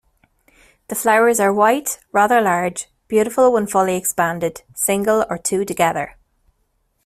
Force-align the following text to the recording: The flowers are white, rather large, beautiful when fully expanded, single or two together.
The 0.87 0.95
flowers 0.95 1.39
are 1.39 1.53
white, 1.53 1.99
rather 2.11 2.41
large, 2.41 2.87
beautiful 3.07 3.51
when 3.53 3.67
fully 3.67 3.95
expanded, 3.95 4.63
single 4.73 5.27
or 5.29 5.37
two 5.37 5.63
together. 5.63 6.15